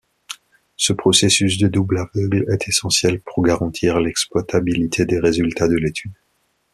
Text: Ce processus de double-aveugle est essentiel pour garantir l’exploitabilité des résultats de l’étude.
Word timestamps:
Ce 0.77 0.93
processus 0.93 1.59
de 1.59 1.67
double-aveugle 1.67 2.47
est 2.51 2.67
essentiel 2.67 3.21
pour 3.21 3.43
garantir 3.43 3.99
l’exploitabilité 3.99 5.05
des 5.05 5.19
résultats 5.19 5.67
de 5.67 5.75
l’étude. 5.75 6.15